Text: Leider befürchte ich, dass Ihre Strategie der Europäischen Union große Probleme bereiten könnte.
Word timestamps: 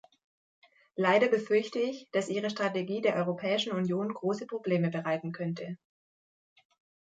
Leider 0.95 1.27
befürchte 1.27 1.77
ich, 1.77 2.09
dass 2.11 2.27
Ihre 2.27 2.49
Strategie 2.49 3.01
der 3.01 3.17
Europäischen 3.17 3.71
Union 3.71 4.11
große 4.11 4.47
Probleme 4.47 4.89
bereiten 4.89 5.31
könnte. 5.31 5.77